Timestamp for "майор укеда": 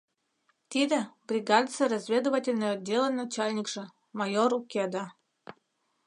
4.19-5.05